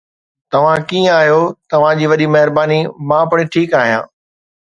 [0.53, 1.35] توهان ڪيئن آهيو،
[1.73, 2.79] توهان جي وڏي مهرباني،
[3.11, 4.09] مان پڻ ٺيڪ آهيان